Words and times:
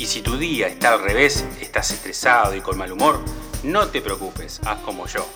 Y 0.00 0.06
si 0.06 0.22
tu 0.22 0.38
día 0.38 0.66
está 0.66 0.94
al 0.94 1.02
revés, 1.02 1.46
estás 1.60 1.90
estresado 1.90 2.56
y 2.56 2.62
con 2.62 2.78
mal 2.78 2.90
humor, 2.90 3.20
no 3.62 3.86
te 3.88 4.00
preocupes, 4.00 4.58
haz 4.64 4.80
como 4.80 5.06
yo, 5.06 5.26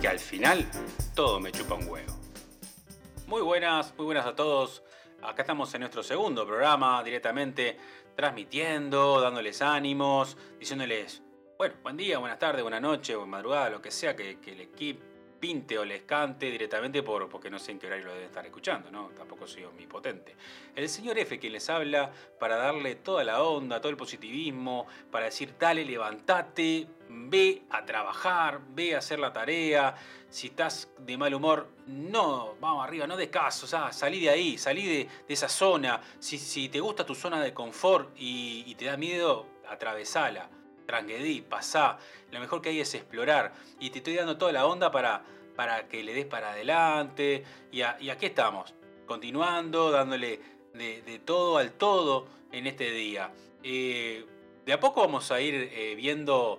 que 0.00 0.08
al 0.08 0.18
final 0.18 0.68
todo 1.14 1.38
me 1.38 1.52
chupa 1.52 1.76
un 1.76 1.86
huevo. 1.88 2.12
Muy 3.28 3.42
buenas, 3.42 3.94
muy 3.96 4.06
buenas 4.06 4.26
a 4.26 4.34
todos. 4.34 4.82
Acá 5.22 5.42
estamos 5.42 5.72
en 5.74 5.82
nuestro 5.82 6.02
segundo 6.02 6.44
programa, 6.44 7.00
directamente 7.04 7.78
transmitiendo, 8.16 9.20
dándoles 9.20 9.62
ánimos, 9.62 10.36
diciéndoles, 10.58 11.22
bueno, 11.56 11.76
buen 11.84 11.96
día, 11.96 12.18
buenas 12.18 12.40
tardes, 12.40 12.62
buenas 12.62 12.82
noches, 12.82 13.14
buena 13.14 13.30
madrugada, 13.30 13.70
lo 13.70 13.80
que 13.80 13.92
sea 13.92 14.16
que, 14.16 14.40
que 14.40 14.50
el 14.50 14.62
equipo 14.62 15.04
pinte 15.38 15.78
o 15.78 15.84
les 15.84 16.02
cante 16.02 16.50
directamente 16.50 17.02
por, 17.02 17.28
porque 17.28 17.50
no 17.50 17.58
sé 17.58 17.72
en 17.72 17.78
qué 17.78 17.86
horario 17.86 18.06
lo 18.06 18.12
deben 18.12 18.26
estar 18.26 18.44
escuchando, 18.44 18.90
¿no? 18.90 19.08
Tampoco 19.10 19.46
soy 19.46 19.64
omnipotente. 19.64 20.34
El 20.74 20.88
señor 20.88 21.18
F 21.18 21.38
quien 21.38 21.52
les 21.52 21.68
habla 21.70 22.10
para 22.38 22.56
darle 22.56 22.96
toda 22.96 23.24
la 23.24 23.42
onda, 23.42 23.80
todo 23.80 23.90
el 23.90 23.96
positivismo, 23.96 24.86
para 25.10 25.26
decir, 25.26 25.54
dale, 25.58 25.84
levantate, 25.84 26.86
ve 27.08 27.62
a 27.70 27.84
trabajar, 27.84 28.60
ve 28.70 28.94
a 28.94 28.98
hacer 28.98 29.18
la 29.18 29.32
tarea. 29.32 29.94
Si 30.28 30.48
estás 30.48 30.90
de 30.98 31.16
mal 31.16 31.32
humor, 31.34 31.68
no, 31.86 32.54
vamos 32.60 32.84
arriba, 32.84 33.06
no 33.06 33.16
des 33.16 33.28
caso, 33.28 33.64
o 33.64 33.92
salí 33.92 34.20
de 34.20 34.30
ahí, 34.30 34.58
salí 34.58 34.86
de, 34.86 35.08
esa 35.28 35.48
zona. 35.48 36.00
Si, 36.18 36.38
si, 36.38 36.68
te 36.68 36.80
gusta 36.80 37.06
tu 37.06 37.14
zona 37.14 37.40
de 37.40 37.54
confort 37.54 38.10
y, 38.16 38.64
y 38.66 38.74
te 38.74 38.86
da 38.86 38.96
miedo, 38.96 39.46
atravesala 39.68 40.50
tranquedí, 40.88 41.42
pasá. 41.42 41.98
Lo 42.32 42.40
mejor 42.40 42.62
que 42.62 42.70
hay 42.70 42.80
es 42.80 42.94
explorar. 42.94 43.52
Y 43.78 43.90
te 43.90 43.98
estoy 43.98 44.14
dando 44.14 44.38
toda 44.38 44.52
la 44.52 44.66
onda 44.66 44.90
para, 44.90 45.22
para 45.54 45.86
que 45.86 46.02
le 46.02 46.14
des 46.14 46.24
para 46.24 46.52
adelante. 46.52 47.44
Y, 47.70 47.82
aquí 47.82 48.26
estamos, 48.26 48.74
continuando, 49.06 49.90
dándole 49.90 50.40
de, 50.72 51.20
todo 51.26 51.58
al 51.58 51.72
todo 51.72 52.26
en 52.50 52.66
este 52.66 52.90
día. 52.90 53.30
Eh, 53.62 54.24
de 54.64 54.72
a 54.72 54.80
poco 54.80 55.02
vamos 55.02 55.30
a 55.30 55.42
ir 55.42 55.54
eh, 55.54 55.94
viendo 55.94 56.58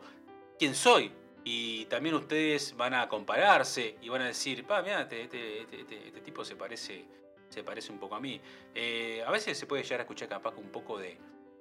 quién 0.59 0.75
soy. 0.75 1.11
Y 1.43 1.85
también 1.85 2.13
ustedes 2.13 2.77
van 2.77 2.93
a 2.93 3.09
compararse 3.09 3.95
y 3.99 4.09
van 4.09 4.21
a 4.21 4.27
decir, 4.27 4.63
pa, 4.63 4.83
mira, 4.83 5.01
este, 5.01 5.23
este, 5.23 5.61
este, 5.61 6.07
este, 6.07 6.21
tipo 6.21 6.45
se 6.45 6.55
parece, 6.55 7.03
se 7.49 7.63
parece 7.63 7.91
un 7.91 7.97
poco 7.97 8.13
a 8.13 8.19
mí. 8.19 8.39
Eh, 8.75 9.23
a 9.25 9.31
veces 9.31 9.57
se 9.57 9.65
puede 9.65 9.81
llegar 9.81 10.01
a 10.01 10.03
escuchar 10.03 10.29
capaz 10.29 10.53
un 10.57 10.69
poco 10.69 10.99
de, 10.99 11.17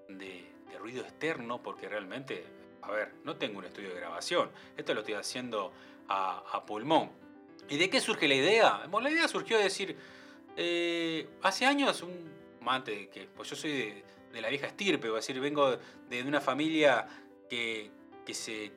de 0.09 0.48
ruido 0.78 1.03
externo 1.03 1.62
porque 1.62 1.89
realmente 1.89 2.59
a 2.89 2.91
ver, 2.91 3.12
no 3.25 3.37
tengo 3.37 3.59
un 3.59 3.64
estudio 3.64 3.91
de 3.91 3.97
grabación, 3.97 4.51
esto 4.77 4.95
lo 4.95 5.01
estoy 5.01 5.14
haciendo 5.14 5.73
a, 6.09 6.64
pulmón. 6.67 7.11
¿Y 7.69 7.77
de 7.77 7.91
qué 7.91 8.01
surge 8.01 8.27
la 8.27 8.34
idea? 8.34 8.86
Bueno, 8.89 9.09
la 9.09 9.14
idea 9.14 9.29
surgió 9.29 9.59
de 9.59 9.64
decir, 9.64 9.97
eh, 10.56 11.29
hace 11.42 11.67
años, 11.67 12.03
un 12.03 12.39
antes 12.67 13.09
que, 13.09 13.27
pues 13.27 13.48
yo 13.48 13.56
soy 13.56 14.03
de, 14.33 14.41
la 14.41 14.48
vieja 14.48 14.67
estirpe, 14.67 15.09
decir, 15.09 15.41
vengo 15.41 15.79
de 16.09 16.23
una 16.23 16.41
familia 16.41 17.06
que, 17.48 17.91
se, 18.33 18.70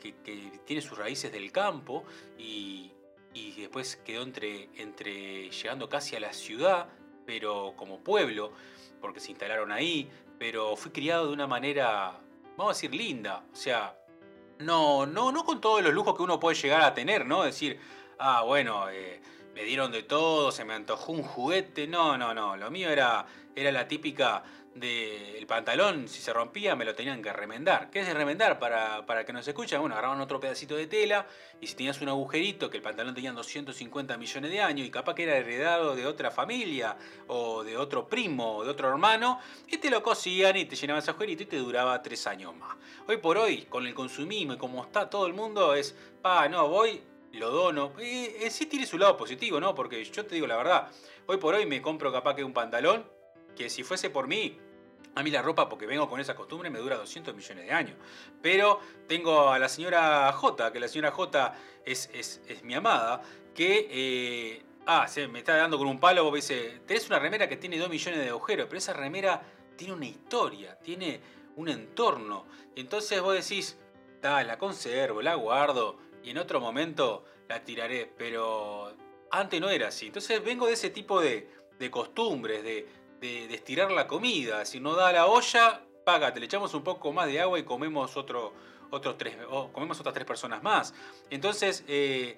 tiene 0.65 0.81
sus 0.81 0.97
raíces 0.97 1.31
del 1.31 1.51
campo 1.51 2.05
y, 2.37 2.91
después 3.57 3.97
quedó 3.97 4.23
entre, 4.23 4.69
entre 4.75 5.49
llegando 5.49 5.87
casi 5.87 6.15
a 6.15 6.19
la 6.19 6.33
ciudad, 6.33 6.89
pero 7.25 7.73
como 7.77 7.99
pueblo, 7.99 8.51
porque 8.99 9.19
se 9.19 9.31
instalaron 9.31 9.71
ahí, 9.71 10.09
pero 10.41 10.75
fui 10.75 10.89
criado 10.89 11.27
de 11.27 11.33
una 11.33 11.45
manera, 11.45 12.19
vamos 12.57 12.71
a 12.71 12.75
decir, 12.75 12.95
linda. 12.95 13.43
O 13.53 13.55
sea, 13.55 13.95
no, 14.57 15.05
no, 15.05 15.31
no 15.31 15.45
con 15.45 15.61
todos 15.61 15.83
los 15.83 15.93
lujos 15.93 16.15
que 16.17 16.23
uno 16.23 16.39
puede 16.39 16.55
llegar 16.55 16.81
a 16.81 16.95
tener, 16.95 17.27
¿no? 17.27 17.43
Decir, 17.43 17.79
ah, 18.17 18.41
bueno, 18.41 18.89
eh, 18.89 19.21
me 19.53 19.63
dieron 19.63 19.91
de 19.91 20.03
todo, 20.03 20.51
se 20.51 20.65
me 20.65 20.73
antojó 20.73 21.11
un 21.11 21.23
juguete. 21.23 21.87
No, 21.87 22.17
no, 22.17 22.33
no. 22.33 22.55
Lo 22.55 22.71
mío 22.71 22.89
era, 22.89 23.25
era 23.55 23.71
la 23.71 23.87
típica 23.87 24.43
del 24.75 25.45
pantalón, 25.47 26.07
si 26.07 26.21
se 26.21 26.31
rompía, 26.31 26.75
me 26.75 26.85
lo 26.85 26.95
tenían 26.95 27.21
que 27.21 27.33
remendar. 27.33 27.89
¿Qué 27.89 27.99
es 27.99 28.13
remendar? 28.13 28.57
Para, 28.57 29.05
para 29.05 29.25
que 29.25 29.33
nos 29.33 29.45
escuchen, 29.45 29.79
bueno, 29.81 29.95
agarraban 29.95 30.21
otro 30.21 30.39
pedacito 30.39 30.75
de 30.75 30.87
tela 30.87 31.27
y 31.59 31.67
si 31.67 31.75
tenías 31.75 31.99
un 31.99 32.07
agujerito, 32.07 32.69
que 32.69 32.77
el 32.77 32.83
pantalón 32.83 33.13
tenía 33.13 33.33
250 33.33 34.17
millones 34.17 34.51
de 34.51 34.61
años 34.61 34.87
y 34.87 34.89
capaz 34.89 35.15
que 35.15 35.23
era 35.23 35.35
heredado 35.37 35.95
de 35.95 36.05
otra 36.05 36.31
familia 36.31 36.95
o 37.27 37.63
de 37.63 37.75
otro 37.75 38.07
primo 38.07 38.57
o 38.57 38.63
de 38.63 38.69
otro 38.69 38.87
hermano, 38.87 39.39
y 39.67 39.77
te 39.77 39.89
lo 39.89 40.01
cosían 40.01 40.55
y 40.55 40.65
te 40.65 40.75
llenaban 40.77 41.01
ese 41.01 41.11
agujerito 41.11 41.43
y 41.43 41.47
te 41.47 41.57
duraba 41.57 42.01
tres 42.01 42.25
años 42.27 42.55
más. 42.55 42.77
Hoy 43.07 43.17
por 43.17 43.37
hoy, 43.37 43.63
con 43.63 43.85
el 43.85 43.93
consumismo 43.93 44.53
y 44.53 44.57
como 44.57 44.83
está 44.83 45.09
todo 45.09 45.27
el 45.27 45.33
mundo, 45.33 45.73
es, 45.73 45.93
pa, 46.21 46.47
no, 46.47 46.69
voy, 46.69 47.01
lo 47.33 47.49
dono. 47.49 47.93
Y, 48.01 48.49
sí 48.49 48.65
tiene 48.65 48.85
su 48.85 48.97
lado 48.97 49.17
positivo, 49.17 49.59
¿no? 49.59 49.73
Porque 49.75 50.03
yo 50.03 50.25
te 50.25 50.35
digo 50.35 50.47
la 50.47 50.57
verdad, 50.57 50.89
hoy 51.27 51.37
por 51.37 51.55
hoy 51.55 51.65
me 51.65 51.81
compro 51.81 52.11
capaz 52.11 52.35
que 52.35 52.43
un 52.43 52.53
pantalón 52.53 53.05
que 53.55 53.69
si 53.69 53.83
fuese 53.83 54.09
por 54.09 54.27
mí, 54.27 54.57
a 55.15 55.23
mí 55.23 55.29
la 55.29 55.41
ropa, 55.41 55.67
porque 55.67 55.85
vengo 55.85 56.09
con 56.09 56.19
esa 56.19 56.35
costumbre, 56.35 56.69
me 56.69 56.79
dura 56.79 56.95
200 56.97 57.35
millones 57.35 57.65
de 57.65 57.71
años. 57.71 57.97
Pero 58.41 58.79
tengo 59.07 59.49
a 59.49 59.59
la 59.59 59.67
señora 59.67 60.31
J, 60.31 60.71
que 60.71 60.79
la 60.79 60.87
señora 60.87 61.11
J 61.11 61.53
es, 61.85 62.09
es, 62.13 62.63
mi 62.63 62.73
amada, 62.73 63.21
que... 63.53 63.87
Eh, 63.91 64.63
ah, 64.85 65.07
se 65.07 65.27
me 65.27 65.39
está 65.39 65.55
dando 65.55 65.77
con 65.77 65.87
un 65.87 65.99
palo, 65.99 66.23
vos 66.23 66.33
dice, 66.33 66.81
tenés 66.85 67.07
una 67.07 67.19
remera 67.19 67.47
que 67.47 67.57
tiene 67.57 67.77
2 67.77 67.89
millones 67.89 68.19
de 68.19 68.29
agujeros, 68.29 68.67
pero 68.67 68.77
esa 68.77 68.93
remera 68.93 69.41
tiene 69.75 69.93
una 69.93 70.05
historia, 70.05 70.77
tiene 70.79 71.21
un 71.55 71.69
entorno. 71.69 72.45
Entonces 72.75 73.21
vos 73.21 73.35
decís, 73.35 73.77
la 74.21 74.57
conservo, 74.57 75.21
la 75.21 75.35
guardo, 75.35 75.97
y 76.23 76.29
en 76.31 76.37
otro 76.37 76.59
momento 76.59 77.25
la 77.47 77.63
tiraré, 77.63 78.11
pero 78.17 78.93
antes 79.31 79.59
no 79.59 79.69
era 79.69 79.87
así. 79.87 80.07
Entonces 80.07 80.43
vengo 80.43 80.67
de 80.67 80.73
ese 80.73 80.89
tipo 80.89 81.21
de, 81.21 81.49
de 81.79 81.91
costumbres, 81.91 82.63
de, 82.63 82.87
de, 83.19 83.53
estirar 83.53 83.91
la 83.91 84.07
comida. 84.07 84.65
Si 84.65 84.79
no 84.79 84.95
da 84.95 85.11
la 85.11 85.25
olla, 85.27 85.81
págate, 86.05 86.39
le 86.39 86.45
echamos 86.45 86.73
un 86.73 86.83
poco 86.83 87.11
más 87.13 87.27
de 87.27 87.39
agua 87.39 87.59
y 87.59 87.63
comemos 87.63 88.17
otro, 88.17 88.53
otros 88.89 89.17
tres, 89.17 89.35
comemos 89.71 89.99
otras 89.99 90.13
tres 90.13 90.25
personas 90.25 90.61
más. 90.63 90.93
Entonces, 91.29 91.83
eh, 91.87 92.37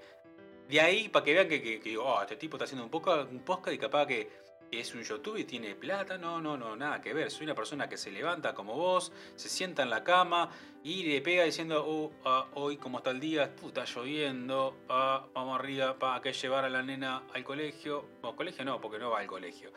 de 0.68 0.82
ahí, 0.82 1.10
para 1.10 1.26
que 1.26 1.34
vean 1.34 1.48
que, 1.48 1.98
oh, 1.98 2.22
este 2.22 2.36
tipo 2.36 2.58
está 2.58 2.66
haciendo 2.66 2.84
un, 2.84 2.92
poco, 2.92 3.14
un 3.30 3.40
podcast 3.40 3.76
y 3.76 3.78
capaz 3.78 4.08
que, 4.08 4.30
es 4.80 4.94
un 4.94 5.04
YouTube 5.04 5.38
y 5.38 5.44
tiene 5.44 5.76
plata. 5.76 6.18
No, 6.18 6.42
no, 6.42 6.58
no, 6.58 6.76
nada 6.76 7.02
que 7.02 7.14
ver. 7.14 7.32
Soy 7.32 7.46
una 7.46 7.56
persona 7.56 7.88
que 7.88 7.98
se 7.98 8.12
levanta 8.12 8.54
como 8.54 8.76
vos, 8.76 9.12
se 9.36 9.50
sienta 9.50 9.84
en 9.84 9.90
la 9.90 10.04
cama 10.04 10.50
y 10.84 11.04
le 11.04 11.22
pega 11.22 11.44
diciendo, 11.44 11.84
oh, 11.86 12.12
ah, 12.26 12.48
hoy 12.56 12.78
como 12.78 12.98
está 12.98 13.12
el 13.12 13.20
día, 13.20 13.54
está 13.66 13.86
lloviendo, 13.86 14.76
ah, 14.90 15.26
vamos 15.34 15.60
arriba, 15.60 15.98
para 15.98 16.22
que 16.22 16.34
llevar 16.34 16.66
a 16.66 16.70
la 16.70 16.82
nena 16.82 17.24
al 17.34 17.44
colegio. 17.44 18.06
No, 18.22 18.36
colegio 18.36 18.66
no, 18.66 18.82
porque 18.82 19.00
no 19.00 19.10
va 19.10 19.20
al 19.20 19.28
colegio. 19.28 19.72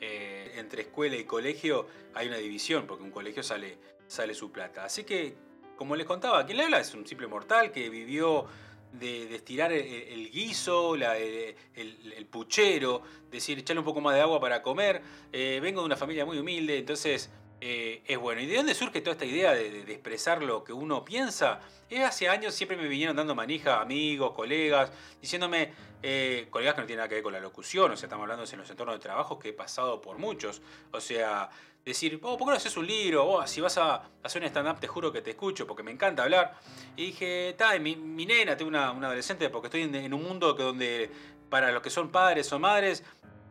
Eh, 0.00 0.52
entre 0.56 0.82
escuela 0.82 1.16
y 1.16 1.24
colegio 1.24 1.86
hay 2.14 2.28
una 2.28 2.36
división, 2.36 2.86
porque 2.86 3.04
un 3.04 3.10
colegio 3.10 3.42
sale, 3.42 3.78
sale 4.06 4.34
su 4.34 4.50
plata. 4.50 4.84
Así 4.84 5.04
que, 5.04 5.34
como 5.76 5.96
les 5.96 6.06
contaba, 6.06 6.44
quien 6.44 6.58
le 6.58 6.64
habla 6.64 6.80
es 6.80 6.94
un 6.94 7.06
simple 7.06 7.26
mortal 7.26 7.70
que 7.70 7.88
vivió 7.88 8.46
de, 8.92 9.34
estirar 9.34 9.72
el, 9.72 10.30
guiso, 10.30 10.94
el, 10.94 12.26
puchero, 12.30 13.02
decir, 13.30 13.58
echarle 13.58 13.80
un 13.80 13.84
poco 13.84 14.00
más 14.00 14.14
de 14.14 14.20
agua 14.20 14.40
para 14.40 14.62
comer. 14.62 15.02
Eh, 15.32 15.60
vengo 15.62 15.80
de 15.80 15.86
una 15.86 15.96
familia 15.96 16.24
muy 16.24 16.38
humilde, 16.38 16.78
entonces 16.78 17.30
eh, 17.60 18.02
es 18.06 18.18
bueno. 18.18 18.40
¿Y 18.40 18.46
de 18.46 18.56
dónde 18.56 18.74
surge 18.74 19.00
toda 19.00 19.12
esta 19.12 19.24
idea 19.24 19.52
de, 19.52 19.80
expresar 19.92 20.42
lo 20.42 20.64
que 20.64 20.72
uno 20.72 21.04
piensa? 21.04 21.60
hace 22.04 22.28
años 22.28 22.54
siempre 22.54 22.76
me 22.76 22.86
vinieron 22.86 23.16
dando 23.16 23.34
manija 23.34 23.80
amigos, 23.80 24.32
colegas, 24.32 24.92
diciéndome, 25.22 25.72
eh, 26.02 26.46
colegas 26.50 26.74
que 26.74 26.82
no 26.82 26.86
tienen 26.86 26.98
nada 26.98 27.08
que 27.08 27.14
ver 27.14 27.24
con 27.24 27.32
la 27.32 27.40
locución, 27.40 27.90
o 27.90 27.96
sea, 27.96 28.06
estamos 28.08 28.24
hablando 28.24 28.44
en 28.44 28.58
los 28.58 28.68
entornos 28.68 28.96
de 28.96 29.00
trabajo 29.00 29.38
que 29.38 29.48
he 29.48 29.52
pasado 29.54 30.00
por 30.02 30.18
muchos. 30.18 30.60
O 30.92 31.00
sea, 31.00 31.48
decir, 31.88 32.18
oh, 32.22 32.36
¿por 32.36 32.46
qué 32.46 32.50
no 32.52 32.56
haces 32.56 32.76
un 32.76 32.86
libro? 32.86 33.26
Oh, 33.26 33.46
si 33.46 33.60
vas 33.60 33.78
a 33.78 34.02
hacer 34.22 34.42
un 34.42 34.48
stand-up, 34.48 34.80
te 34.80 34.86
juro 34.86 35.12
que 35.12 35.22
te 35.22 35.30
escucho, 35.30 35.66
porque 35.66 35.82
me 35.82 35.90
encanta 35.90 36.22
hablar. 36.22 36.54
Y 36.96 37.06
dije, 37.06 37.50
está, 37.50 37.78
mi, 37.78 37.96
mi, 37.96 38.26
nena, 38.26 38.56
tengo 38.56 38.68
una, 38.68 38.88
adolescente, 38.90 39.50
porque 39.50 39.66
estoy 39.66 39.82
en, 39.82 40.14
un 40.14 40.22
mundo 40.22 40.54
que 40.56 40.62
donde 40.62 41.10
para 41.50 41.72
los 41.72 41.82
que 41.82 41.90
son 41.90 42.10
padres 42.10 42.52
o 42.52 42.58
madres, 42.58 43.02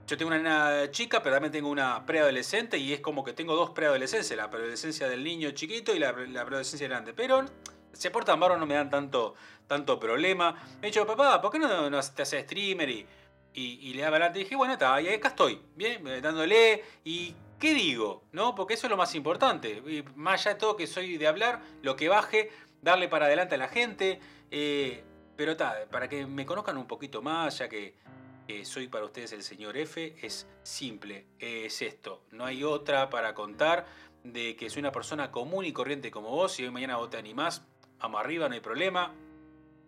yo 0.08 0.18
tengo 0.18 0.30
una 0.30 0.38
nena 0.38 0.92
chica, 0.92 1.22
pero 1.22 1.36
también 1.36 1.52
tengo 1.52 1.70
una 1.70 2.06
preadolescente 2.06 2.78
y 2.78 2.94
es 2.94 3.02
como 3.02 3.24
que 3.24 3.34
tengo 3.34 3.56
dos 3.56 3.72
preadolescencias, 3.72 4.38
la 4.38 4.50
preadolescencia 4.50 5.10
del 5.10 5.24
niño 5.24 5.52
chiquito 5.52 5.94
y 5.94 6.00
la, 6.00 6.12
la 6.12 6.46
preadolescencia 6.46 6.88
grande. 6.88 7.14
Pero 7.14 7.44
se 7.98 8.12
portan 8.12 8.40
barro, 8.40 8.58
no 8.58 8.66
me 8.66 8.76
dan 8.76 8.90
tanto, 8.90 9.36
tanto 9.68 10.00
problema. 10.00 10.54
Me 10.80 10.88
he 10.88 10.92
dicho, 10.92 11.06
papá, 11.06 11.42
¿por 11.42 11.52
qué 11.52 11.60
no, 11.60 11.90
te 11.90 12.22
haces 12.22 12.44
streamer 12.44 12.90
y, 12.90 13.06
y, 13.54 13.94
le 13.94 14.02
da 14.04 14.10
adelante? 14.10 14.40
Y 14.40 14.44
dije, 14.44 14.56
bueno, 14.56 14.74
está, 14.74 15.02
y 15.02 15.10
acá 15.10 15.30
estoy, 15.30 15.60
bien, 15.76 16.04
dándole. 16.22 16.84
¿Y 17.04 17.34
qué 17.60 17.74
digo? 17.74 18.24
¿No? 18.32 18.56
Porque 18.56 18.76
eso 18.76 18.88
es 18.88 18.92
lo 18.92 18.98
más 18.98 19.16
importante. 19.16 19.82
más 20.16 20.42
allá 20.42 20.54
de 20.54 20.60
todo 20.60 20.76
que 20.76 20.88
soy 20.88 21.18
de 21.18 21.28
hablar, 21.28 21.62
lo 21.82 21.96
que 21.96 22.10
baje 22.10 22.52
darle 22.82 23.08
para 23.08 23.26
adelante 23.26 23.56
a 23.56 23.58
la 23.58 23.68
gente. 23.68 24.20
Eh, 24.52 25.04
pero 25.36 25.56
para 25.92 26.10
que 26.10 26.26
me 26.26 26.46
conozcan 26.46 26.78
un 26.78 26.88
poquito 26.88 27.22
más, 27.22 27.60
ya 27.60 27.70
que 27.70 27.96
soy 28.64 28.88
para 28.88 29.06
ustedes 29.06 29.34
el 29.34 29.44
señor 29.44 29.78
F, 29.78 30.16
es 30.22 30.48
simple, 30.64 31.28
es 31.38 31.82
esto. 31.82 32.24
No 32.32 32.46
hay 32.46 32.64
otra 32.64 33.10
para 33.10 33.34
contar 33.34 33.86
de 34.24 34.56
que 34.56 34.70
soy 34.70 34.80
una 34.80 34.92
persona 34.92 35.32
común 35.32 35.66
y 35.66 35.74
corriente 35.74 36.12
como 36.12 36.30
vos. 36.30 36.60
y 36.60 36.64
hoy 36.64 36.72
mañana 36.72 36.98
vos 36.98 37.10
te 37.10 37.18
animás, 37.18 37.64
vamos 38.00 38.20
arriba, 38.20 38.48
no 38.48 38.56
hay 38.56 38.62
problema. 38.62 39.14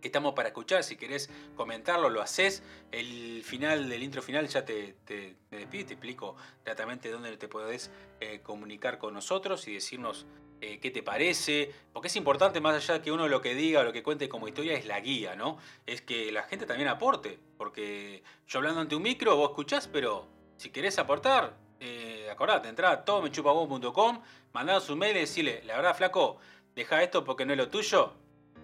Estamos 0.02 0.34
para 0.34 0.50
escuchar, 0.50 0.84
si 0.84 0.96
querés 0.96 1.30
comentarlo, 1.56 2.10
lo 2.10 2.22
haces. 2.22 2.64
El 2.92 3.44
final 3.44 3.90
del 3.90 4.02
intro 4.02 4.22
final 4.22 4.48
ya 4.48 4.64
te, 4.64 4.96
te 5.04 5.36
me 5.52 5.58
despido 5.58 5.88
te 5.88 5.94
explico 5.94 6.36
exactamente 6.62 7.12
dónde 7.12 7.36
te 7.36 7.50
podés 7.50 7.92
eh, 8.22 8.40
comunicar 8.42 8.98
con 8.98 9.14
nosotros 9.14 9.68
y 9.68 9.74
decirnos 9.74 10.26
eh, 10.62 10.80
qué 10.80 10.90
te 10.90 11.04
parece. 11.04 11.74
Porque 11.92 12.08
es 12.08 12.16
importante, 12.16 12.62
más 12.62 12.76
allá 12.76 12.96
de 12.96 13.02
que 13.02 13.12
uno 13.12 13.28
lo 13.28 13.42
que 13.42 13.56
diga 13.56 13.82
o 13.82 13.84
lo 13.84 13.92
que 13.92 14.02
cuente 14.02 14.30
como 14.30 14.48
historia, 14.48 14.74
es 14.74 14.86
la 14.86 15.02
guía, 15.02 15.36
¿no? 15.36 15.58
Es 15.86 16.02
que 16.02 16.32
la 16.32 16.44
gente 16.44 16.66
también 16.66 16.88
aporte. 16.88 17.38
Porque 17.58 18.24
yo 18.48 18.60
hablando 18.60 18.80
ante 18.80 18.96
un 18.96 19.04
micro, 19.04 19.36
vos 19.36 19.50
escuchás, 19.50 19.90
pero 19.90 20.28
si 20.56 20.70
querés 20.70 20.98
aportar, 20.98 21.58
eh, 21.82 22.30
acordate, 22.32 22.70
entrá 22.70 22.92
a 22.92 23.04
todomechupago.com, 23.04 24.22
mandá 24.54 24.80
un 24.88 24.98
mail 24.98 25.18
y 25.18 25.22
decirle, 25.22 25.62
la 25.66 25.76
verdad, 25.76 25.96
flaco, 25.96 26.38
deja 26.74 27.04
esto 27.04 27.26
porque 27.26 27.46
no 27.46 27.52
es 27.52 27.58
lo 27.58 27.68
tuyo 27.68 28.14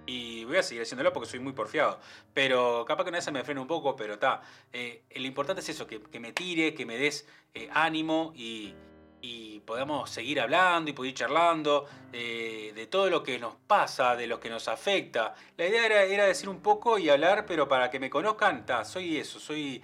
y 0.06 0.44
voy 0.46 0.57
a 0.57 0.63
seguir 0.63 0.84
haciéndolo 0.84 1.12
porque 1.13 1.30
soy 1.30 1.40
muy 1.40 1.54
porfiado. 1.54 2.00
Pero 2.34 2.86
capaz 2.86 3.04
que 3.04 3.10
una 3.10 3.19
vez 3.19 3.31
me 3.31 3.44
freno 3.44 3.62
un 3.62 3.68
poco, 3.68 3.96
pero 3.96 4.13
está. 4.13 4.42
Eh, 4.72 5.04
lo 5.16 5.25
importante 5.25 5.62
es 5.62 5.69
eso, 5.69 5.88
que, 5.88 6.19
me 6.19 6.34
tire, 6.34 6.74
que 6.74 6.86
me 6.86 6.98
des 6.98 7.28
eh, 7.54 7.69
ánimo 7.72 8.34
y, 8.36 8.74
y, 9.22 9.60
podamos 9.62 10.10
seguir 10.10 10.40
hablando 10.40 10.92
y 10.92 10.94
poder 10.94 11.13
charlando 11.13 11.88
eh, 12.13 12.72
de 12.75 12.88
todo 12.88 13.10
lo 13.10 13.24
que 13.24 13.40
nos 13.40 13.56
pasa, 13.56 14.16
de 14.16 14.28
lo 14.28 14.40
que 14.40 14.50
nos 14.50 14.68
afecta. 14.68 15.34
La 15.57 15.66
idea 15.68 15.86
era, 15.86 16.04
era 16.04 16.25
decir 16.25 16.50
un 16.50 16.62
poco 16.62 17.00
y 17.00 17.10
hablar, 17.10 17.46
pero 17.46 17.68
para 17.68 17.90
que 17.90 18.00
me 18.00 18.10
conozcan, 18.10 18.60
está, 18.60 18.86
soy 18.86 19.18
eso, 19.18 19.40
soy, 19.40 19.81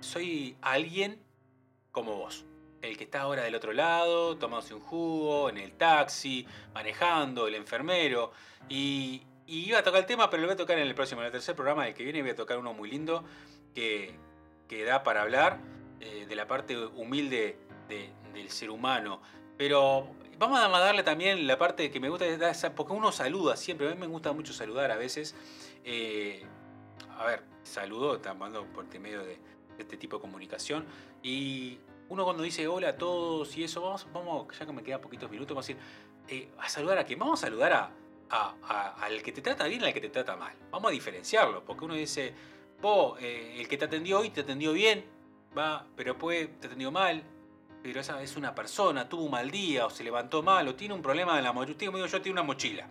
soy 0.00 0.56
alguien 0.60 1.22
como 1.92 2.16
vos 2.16 2.44
el 2.82 2.96
que 2.96 3.04
está 3.04 3.22
ahora 3.22 3.42
del 3.42 3.54
otro 3.54 3.72
lado, 3.72 4.36
tomándose 4.36 4.74
un 4.74 4.80
jugo, 4.80 5.50
en 5.50 5.58
el 5.58 5.72
taxi, 5.72 6.46
manejando, 6.74 7.46
el 7.46 7.54
enfermero. 7.54 8.32
Y, 8.68 9.22
iba 9.46 9.78
a 9.78 9.82
tocar 9.82 10.00
el 10.00 10.06
tema, 10.06 10.30
pero 10.30 10.42
lo 10.42 10.46
voy 10.46 10.54
a 10.54 10.56
tocar 10.56 10.78
en 10.78 10.86
el 10.86 10.94
próximo, 10.94 11.20
en 11.22 11.26
el 11.26 11.32
tercer 11.32 11.56
programa 11.56 11.84
del 11.84 11.94
que 11.94 12.04
viene, 12.04 12.22
voy 12.22 12.30
a 12.30 12.36
tocar 12.36 12.56
uno 12.58 12.72
muy 12.72 12.88
lindo 12.88 13.24
que, 13.74 14.14
que 14.68 14.84
da 14.84 15.02
para 15.02 15.22
hablar 15.22 15.58
eh, 16.00 16.26
de 16.28 16.34
la 16.36 16.46
parte 16.46 16.76
humilde 16.76 17.58
del 17.88 18.50
ser 18.50 18.70
humano. 18.70 19.20
Pero 19.58 20.14
vamos 20.38 20.60
a 20.60 20.68
darle 20.68 21.02
también 21.02 21.46
la 21.48 21.58
parte 21.58 21.90
que 21.90 21.98
me 21.98 22.08
gusta, 22.08 22.26
porque 22.76 22.92
uno 22.92 23.10
saluda 23.10 23.56
siempre, 23.56 23.88
a 23.88 23.90
mí 23.90 24.00
me 24.00 24.06
gusta 24.06 24.32
mucho 24.32 24.52
saludar 24.52 24.92
a 24.92 24.96
veces. 24.96 25.34
Eh, 25.84 26.44
a 27.18 27.24
ver, 27.24 27.42
saludo, 27.64 28.14
estamos 28.14 28.50
por 28.72 28.86
medio 29.00 29.24
de, 29.24 29.36
de 29.36 29.38
este 29.80 29.96
tipo 29.96 30.16
de 30.16 30.22
comunicación. 30.22 30.86
Y 31.22 31.78
uno 32.10 32.24
cuando 32.24 32.42
dice 32.42 32.66
hola 32.66 32.90
a 32.90 32.96
todos 32.96 33.56
y 33.56 33.64
eso, 33.64 33.80
vamos, 33.80 34.06
vamos 34.12 34.58
ya 34.58 34.66
que 34.66 34.72
me 34.72 34.82
quedan 34.82 35.00
poquitos 35.00 35.30
minutos, 35.30 35.54
vamos 35.54 35.64
a 35.64 35.68
decir, 35.68 35.82
eh, 36.28 36.50
¿a 36.58 36.68
saludar 36.68 36.98
a 36.98 37.04
quién? 37.04 37.18
Vamos 37.18 37.40
a 37.40 37.46
saludar 37.46 37.72
a, 37.72 38.94
al 39.00 39.22
que 39.22 39.32
te 39.32 39.40
trata 39.40 39.64
bien 39.66 39.80
y 39.82 39.84
al 39.84 39.92
que 39.92 40.00
te 40.00 40.08
trata 40.08 40.36
mal. 40.36 40.52
Vamos 40.70 40.90
a 40.90 40.92
diferenciarlo, 40.92 41.64
porque 41.64 41.84
uno 41.84 41.94
dice, 41.94 42.34
vos, 42.80 43.18
eh, 43.20 43.56
el 43.60 43.68
que 43.68 43.76
te 43.76 43.84
atendió 43.84 44.20
hoy 44.20 44.30
te 44.30 44.40
atendió 44.40 44.72
bien, 44.72 45.04
va, 45.56 45.86
pero 45.96 46.12
después 46.14 46.48
te 46.60 46.66
atendió 46.66 46.90
mal, 46.90 47.22
pero 47.82 48.00
esa 48.00 48.20
es 48.22 48.36
una 48.36 48.54
persona, 48.54 49.08
tuvo 49.08 49.24
un 49.24 49.30
mal 49.30 49.48
día, 49.50 49.86
o 49.86 49.90
se 49.90 50.02
levantó 50.02 50.42
mal, 50.42 50.66
o 50.66 50.74
tiene 50.74 50.94
un 50.94 51.02
problema 51.02 51.36
de 51.36 51.42
la 51.42 51.52
mochila. 51.52 51.78
Yo, 51.78 52.06
yo 52.06 52.20
tengo 52.20 52.34
una 52.34 52.42
mochila. 52.42 52.88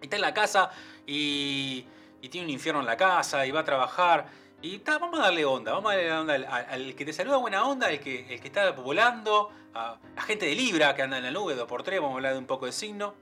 Está 0.00 0.16
en 0.16 0.22
la 0.22 0.32
casa 0.32 0.70
y, 1.06 1.84
y 2.20 2.28
tiene 2.28 2.46
un 2.46 2.52
infierno 2.52 2.80
en 2.80 2.86
la 2.86 2.96
casa 2.96 3.44
y 3.44 3.50
va 3.50 3.60
a 3.60 3.64
trabajar 3.64 4.26
y 4.62 4.78
vamos 4.78 5.18
a 5.18 5.24
darle 5.24 5.44
onda, 5.44 5.72
vamos 5.72 5.92
a 5.92 5.96
darle 5.96 6.12
onda 6.12 6.34
al, 6.34 6.94
que 6.94 7.04
te 7.04 7.12
saluda 7.12 7.36
buena 7.36 7.66
onda, 7.66 7.88
al 7.88 7.98
que, 7.98 8.32
el 8.32 8.40
que 8.40 8.46
está 8.46 8.70
volando, 8.70 9.50
a 9.74 9.98
la 10.14 10.22
gente 10.22 10.46
de 10.46 10.54
Libra 10.54 10.94
que 10.94 11.02
anda 11.02 11.18
en 11.18 11.24
la 11.24 11.30
nube 11.32 11.56
2x3, 11.56 11.96
vamos 11.96 12.12
a 12.12 12.14
hablar 12.14 12.32
de 12.34 12.38
un 12.38 12.46
poco 12.46 12.66
de 12.66 12.72
signo, 12.72 13.14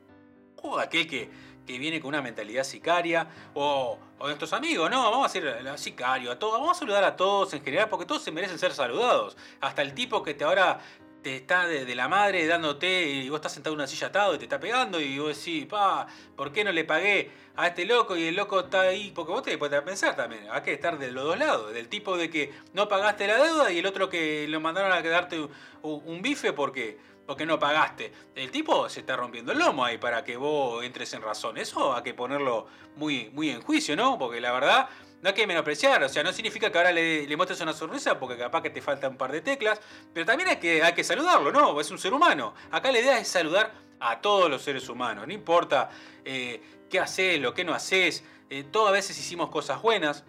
o 0.62 0.78
aquel 0.78 1.08
que, 1.08 1.30
que 1.66 1.78
viene 1.78 1.98
con 1.98 2.08
una 2.08 2.20
mentalidad 2.20 2.62
sicaria, 2.62 3.26
o, 3.54 3.98
o 4.18 4.26
nuestros 4.26 4.52
amigos, 4.52 4.90
no, 4.90 5.10
vamos 5.10 5.34
a 5.34 5.40
decir 5.40 5.78
sicario, 5.78 6.30
a 6.30 6.38
todos, 6.38 6.60
vamos 6.60 6.76
a 6.76 6.80
saludar 6.80 7.04
a 7.04 7.16
todos 7.16 7.54
en 7.54 7.64
general, 7.64 7.88
porque 7.88 8.04
todos 8.04 8.22
se 8.22 8.30
merecen 8.30 8.58
ser 8.58 8.74
saludados. 8.74 9.36
Hasta 9.62 9.80
el 9.80 9.94
tipo 9.94 10.22
que 10.22 10.34
te 10.34 10.44
ahora 10.44 10.78
te 11.22 11.36
está 11.36 11.66
de, 11.66 11.94
la 11.94 12.08
madre 12.08 12.46
dándote 12.46 13.02
y 13.02 13.28
vos 13.28 13.38
estás 13.38 13.52
sentado 13.52 13.74
en 13.74 13.80
una 13.80 13.86
silla 13.86 14.08
atado 14.08 14.34
y 14.34 14.38
te 14.38 14.44
está 14.44 14.58
pegando 14.58 15.00
y 15.00 15.18
vos 15.18 15.36
decís, 15.36 15.66
pa, 15.66 16.06
¿por 16.36 16.52
qué 16.52 16.64
no 16.64 16.72
le 16.72 16.84
pagué 16.84 17.30
a 17.56 17.68
este 17.68 17.84
loco? 17.84 18.16
Y 18.16 18.24
el 18.24 18.36
loco 18.36 18.60
está 18.60 18.82
ahí, 18.82 19.12
porque 19.14 19.32
vos 19.32 19.42
te 19.42 19.58
puedes 19.58 19.80
pensar 19.82 20.16
también, 20.16 20.46
hay 20.50 20.62
que 20.62 20.72
estar 20.72 20.98
de 20.98 21.10
los 21.12 21.24
dos 21.24 21.38
lados, 21.38 21.72
del 21.72 21.88
tipo 21.88 22.16
de 22.16 22.30
que 22.30 22.52
no 22.72 22.88
pagaste 22.88 23.26
la 23.26 23.42
deuda 23.42 23.70
y 23.70 23.78
el 23.78 23.86
otro 23.86 24.08
que 24.08 24.46
lo 24.48 24.60
mandaron 24.60 24.92
a 24.92 25.02
quedarte 25.02 25.48
un, 25.82 26.22
bife 26.22 26.52
porque, 26.52 26.98
porque 27.26 27.46
no 27.46 27.58
pagaste. 27.58 28.12
El 28.34 28.50
tipo 28.50 28.88
se 28.88 29.00
está 29.00 29.16
rompiendo 29.16 29.52
el 29.52 29.58
lomo 29.58 29.84
ahí 29.84 29.98
para 29.98 30.24
que 30.24 30.36
vos 30.36 30.82
entres 30.84 31.12
en 31.12 31.22
razón. 31.22 31.58
Eso 31.58 31.94
hay 31.94 32.02
que 32.02 32.14
ponerlo 32.14 32.66
muy, 32.96 33.30
muy 33.30 33.50
en 33.50 33.62
juicio, 33.62 33.96
¿no? 33.96 34.18
Porque 34.18 34.40
la 34.40 34.52
verdad 34.52 34.88
no 35.22 35.28
hay 35.28 35.34
que 35.34 35.46
menospreciar, 35.46 36.02
o 36.02 36.08
sea, 36.08 36.22
no 36.22 36.32
significa 36.32 36.70
que 36.70 36.78
ahora 36.78 36.92
le, 36.92 37.26
le 37.26 37.36
muestres 37.36 37.60
una 37.60 37.72
sonrisa 37.72 38.18
porque 38.18 38.36
capaz 38.36 38.62
que 38.62 38.70
te 38.70 38.80
falta 38.80 39.08
un 39.08 39.16
par 39.16 39.32
de 39.32 39.40
teclas, 39.40 39.80
pero 40.12 40.24
también 40.24 40.48
hay 40.48 40.56
que, 40.56 40.82
hay 40.82 40.94
que 40.94 41.04
saludarlo, 41.04 41.52
¿no? 41.52 41.80
Es 41.80 41.90
un 41.90 41.98
ser 41.98 42.14
humano. 42.14 42.54
Acá 42.70 42.90
la 42.90 43.00
idea 43.00 43.18
es 43.18 43.28
saludar 43.28 43.72
a 44.00 44.20
todos 44.20 44.50
los 44.50 44.62
seres 44.62 44.88
humanos, 44.88 45.26
no 45.26 45.32
importa 45.32 45.90
eh, 46.24 46.62
qué 46.88 46.98
haces, 46.98 47.38
lo 47.38 47.52
que 47.52 47.64
no 47.64 47.74
haces, 47.74 48.24
eh, 48.48 48.64
todas 48.64 48.92
veces 48.92 49.18
hicimos 49.18 49.50
cosas 49.50 49.82
buenas, 49.82 50.24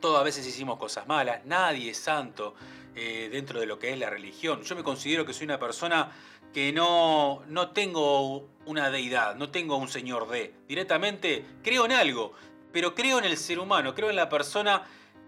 todas 0.00 0.24
veces 0.24 0.46
hicimos 0.46 0.78
cosas 0.78 1.06
malas, 1.06 1.44
nadie 1.44 1.90
es 1.90 1.98
santo 1.98 2.54
eh, 2.94 3.28
dentro 3.30 3.60
de 3.60 3.66
lo 3.66 3.78
que 3.78 3.92
es 3.92 3.98
la 3.98 4.10
religión. 4.10 4.62
Yo 4.62 4.74
me 4.74 4.82
considero 4.82 5.24
que 5.24 5.32
soy 5.32 5.44
una 5.44 5.58
persona 5.58 6.10
que 6.52 6.72
no, 6.72 7.42
no 7.48 7.70
tengo 7.70 8.48
una 8.64 8.90
deidad, 8.90 9.36
no 9.36 9.50
tengo 9.50 9.76
un 9.76 9.88
señor 9.88 10.28
de. 10.28 10.54
Directamente 10.66 11.44
creo 11.62 11.84
en 11.84 11.92
algo, 11.92 12.32
pero 12.76 12.94
creo 12.94 13.16
en 13.16 13.24
el 13.24 13.38
ser 13.38 13.58
humano, 13.58 13.94
creo 13.94 14.10
en 14.10 14.16
la 14.16 14.28
persona 14.28 14.82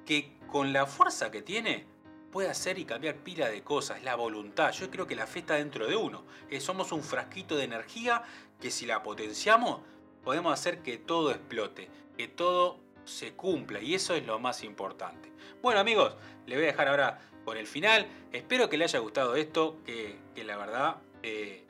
que 0.04 0.36
con 0.48 0.70
la 0.74 0.84
fuerza 0.84 1.30
que 1.30 1.40
tiene 1.40 1.86
puede 2.30 2.50
hacer 2.50 2.78
y 2.78 2.84
cambiar 2.84 3.14
pila 3.14 3.48
de 3.48 3.62
cosas, 3.62 4.02
la 4.02 4.16
voluntad. 4.16 4.70
Yo 4.72 4.90
creo 4.90 5.06
que 5.06 5.16
la 5.16 5.26
fe 5.26 5.38
está 5.38 5.54
dentro 5.54 5.86
de 5.86 5.96
uno. 5.96 6.26
Eh, 6.50 6.60
somos 6.60 6.92
un 6.92 7.02
frasquito 7.02 7.56
de 7.56 7.64
energía 7.64 8.22
que 8.60 8.70
si 8.70 8.84
la 8.84 9.02
potenciamos 9.02 9.80
podemos 10.22 10.52
hacer 10.52 10.82
que 10.82 10.98
todo 10.98 11.30
explote, 11.30 11.88
que 12.18 12.28
todo 12.28 12.80
se 13.06 13.32
cumpla 13.32 13.80
y 13.80 13.94
eso 13.94 14.14
es 14.14 14.26
lo 14.26 14.38
más 14.38 14.62
importante. 14.62 15.32
Bueno 15.62 15.80
amigos, 15.80 16.16
le 16.44 16.54
voy 16.54 16.64
a 16.64 16.66
dejar 16.66 16.88
ahora 16.88 17.18
con 17.46 17.56
el 17.56 17.66
final. 17.66 18.06
Espero 18.30 18.68
que 18.68 18.76
le 18.76 18.84
haya 18.84 18.98
gustado 18.98 19.36
esto, 19.36 19.78
que, 19.86 20.18
la 20.44 20.58
verdad 20.58 20.96
eh, 21.22 21.64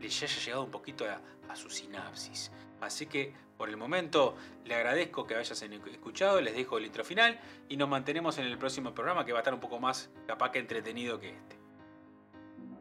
le 0.00 0.06
haya 0.06 0.26
llegado 0.26 0.64
un 0.64 0.70
poquito 0.70 1.04
a 1.04 1.56
su 1.56 1.68
sinapsis. 1.68 2.50
Así 2.84 3.06
que 3.06 3.32
por 3.56 3.68
el 3.68 3.76
momento 3.76 4.36
le 4.64 4.74
agradezco 4.74 5.26
que 5.26 5.34
hayas 5.34 5.62
escuchado, 5.62 6.40
les 6.40 6.54
dejo 6.54 6.78
el 6.78 6.86
intro 6.86 7.04
final 7.04 7.40
y 7.68 7.76
nos 7.76 7.88
mantenemos 7.88 8.38
en 8.38 8.46
el 8.46 8.58
próximo 8.58 8.94
programa 8.94 9.24
que 9.24 9.32
va 9.32 9.38
a 9.38 9.42
estar 9.42 9.54
un 9.54 9.60
poco 9.60 9.80
más 9.80 10.10
capaz 10.26 10.50
que 10.50 10.58
entretenido 10.58 11.18
que 11.20 11.30
este. 11.30 11.63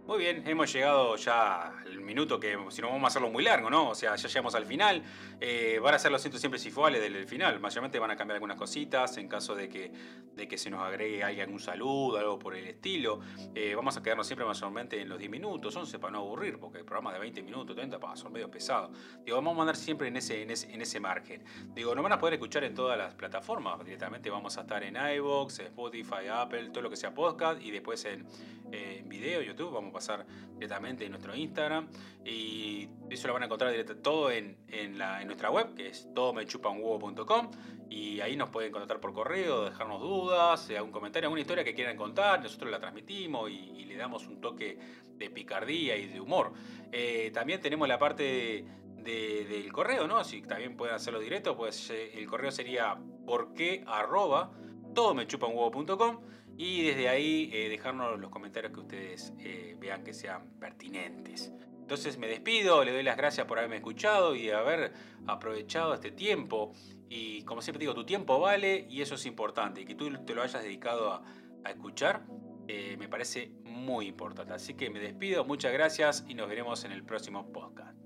Muy 0.05 0.17
bien, 0.17 0.43
hemos 0.45 0.73
llegado 0.73 1.15
ya 1.15 1.79
al 1.79 2.01
minuto 2.01 2.37
que, 2.37 2.57
si 2.71 2.81
no 2.81 2.89
vamos 2.89 3.05
a 3.05 3.07
hacerlo 3.07 3.29
muy 3.29 3.41
largo, 3.41 3.69
¿no? 3.69 3.91
O 3.91 3.95
sea, 3.95 4.17
ya 4.17 4.27
llegamos 4.27 4.53
al 4.53 4.65
final. 4.65 5.01
Eh, 5.39 5.79
van 5.81 5.95
a 5.95 5.99
ser 5.99 6.11
los 6.11 6.21
cientos 6.21 6.41
siempre 6.41 6.59
iguales 6.61 7.01
del 7.01 7.25
final. 7.25 7.57
Mayormente 7.61 7.99
van 7.99 8.11
a 8.11 8.17
cambiar 8.17 8.35
algunas 8.35 8.57
cositas 8.57 9.15
en 9.15 9.29
caso 9.29 9.55
de 9.55 9.69
que, 9.69 9.93
de 10.35 10.45
que 10.45 10.57
se 10.57 10.69
nos 10.69 10.81
agregue 10.81 11.23
algún 11.23 11.61
saludo, 11.61 12.17
algo 12.17 12.37
por 12.37 12.53
el 12.53 12.67
estilo. 12.67 13.21
Eh, 13.55 13.75
vamos 13.75 13.95
a 13.95 14.03
quedarnos 14.03 14.27
siempre 14.27 14.45
mayormente 14.45 14.99
en 14.99 15.07
los 15.07 15.17
10 15.17 15.31
minutos, 15.31 15.73
11 15.73 15.97
para 15.99 16.11
no 16.11 16.19
aburrir, 16.19 16.59
porque 16.59 16.79
el 16.79 16.85
programa 16.85 17.13
de 17.13 17.19
20 17.19 17.41
minutos, 17.41 17.73
30, 17.73 17.97
pa, 17.97 18.17
son 18.17 18.33
medio 18.33 18.51
pesados. 18.51 18.91
Digo, 19.23 19.37
vamos 19.37 19.53
a 19.53 19.57
mandar 19.59 19.77
siempre 19.77 20.09
en 20.09 20.17
ese, 20.17 20.41
en 20.41 20.51
ese, 20.51 20.69
en 20.73 20.81
ese 20.81 20.99
margen. 20.99 21.45
Digo, 21.73 21.95
nos 21.95 22.03
van 22.03 22.11
a 22.11 22.19
poder 22.19 22.33
escuchar 22.33 22.65
en 22.65 22.75
todas 22.75 22.97
las 22.97 23.13
plataformas. 23.13 23.81
Directamente 23.85 24.29
vamos 24.29 24.57
a 24.57 24.61
estar 24.61 24.83
en 24.83 24.97
iVoox, 24.97 25.59
Spotify, 25.59 26.27
Apple, 26.29 26.71
todo 26.71 26.81
lo 26.81 26.89
que 26.89 26.97
sea 26.97 27.13
podcast 27.13 27.61
y 27.61 27.71
después 27.71 28.03
en, 28.03 28.27
en 28.73 29.07
video, 29.07 29.41
YouTube. 29.41 29.71
Vamos 29.71 29.92
pasar 29.93 30.25
directamente 30.55 31.05
en 31.05 31.11
nuestro 31.11 31.35
Instagram 31.35 31.87
y 32.25 32.89
eso 33.09 33.27
lo 33.27 33.33
van 33.33 33.43
a 33.43 33.45
encontrar 33.45 33.71
directo, 33.71 33.95
todo 33.97 34.31
en, 34.31 34.57
en, 34.67 34.97
la, 34.97 35.23
nuestra 35.23 35.51
web 35.51 35.73
que 35.75 35.87
es 35.87 36.11
todomechupanhuevo.com 36.13 37.51
y 37.89 38.21
ahí 38.21 38.35
nos 38.35 38.49
pueden 38.49 38.71
contactar 38.71 38.99
por 38.99 39.13
correo, 39.13 39.65
dejarnos 39.65 40.01
dudas, 40.01 40.69
algún 40.71 40.91
comentario, 40.91 41.27
alguna 41.27 41.41
historia 41.41 41.63
que 41.63 41.75
quieran 41.75 41.95
contar, 41.95 42.41
nosotros 42.41 42.71
la 42.71 42.79
transmitimos 42.79 43.49
y, 43.51 43.83
le 43.83 43.99
damos 43.99 44.25
un 44.25 44.41
toque 44.41 44.79
de 45.17 45.29
picardía 45.29 45.95
y 45.95 46.07
de 46.07 46.19
humor. 46.19 46.51
Eh, 46.91 47.29
también 47.31 47.61
tenemos 47.61 47.87
la 47.87 47.99
parte 47.99 48.65
del 49.03 49.71
correo, 49.71 50.07
¿no? 50.07 50.23
Si 50.23 50.41
también 50.41 50.75
pueden 50.75 50.95
hacerlo 50.95 51.19
directo, 51.19 51.55
pues 51.55 51.91
eh, 51.91 52.17
el 52.17 52.25
correo 52.25 52.49
sería 52.49 52.97
porque 53.27 53.83
arroba 53.85 54.51
todomechupanhuevo.com 54.95 56.21
y 56.57 56.83
desde 56.83 57.09
ahí 57.09 57.49
eh, 57.53 57.69
dejarnos 57.69 58.19
los 58.19 58.29
comentarios 58.29 58.73
que 58.73 58.79
ustedes 58.79 59.33
eh, 59.39 59.75
vean 59.79 60.03
que 60.03 60.13
sean 60.13 60.51
pertinentes. 60.59 61.51
Entonces 61.79 62.17
me 62.17 62.27
despido, 62.27 62.83
le 62.83 62.93
doy 62.93 63.03
las 63.03 63.17
gracias 63.17 63.45
por 63.45 63.57
haberme 63.57 63.77
escuchado 63.77 64.35
y 64.35 64.49
haber 64.49 64.93
aprovechado 65.27 65.93
este 65.93 66.11
tiempo. 66.11 66.73
Y 67.09 67.43
como 67.43 67.61
siempre 67.61 67.79
digo, 67.81 67.93
tu 67.93 68.05
tiempo 68.05 68.39
vale 68.39 68.87
y 68.89 69.01
eso 69.01 69.15
es 69.15 69.25
importante. 69.25 69.81
Y 69.81 69.85
que 69.85 69.95
tú 69.95 70.09
te 70.25 70.33
lo 70.33 70.41
hayas 70.41 70.63
dedicado 70.63 71.11
a, 71.11 71.23
escuchar 71.69 72.25
eh, 72.67 72.97
me 72.97 73.07
parece 73.07 73.51
muy 73.63 74.07
importante. 74.07 74.53
Así 74.53 74.75
que 74.75 74.89
me 74.89 74.99
despido, 74.99 75.43
muchas 75.43 75.73
gracias 75.73 76.25
y 76.27 76.33
nos 76.33 76.47
veremos 76.47 76.83
en 76.85 76.93
el 76.93 77.03
próximo 77.03 77.51
podcast. 77.51 78.02